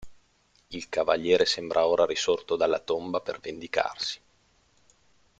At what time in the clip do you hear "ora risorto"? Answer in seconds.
1.85-2.55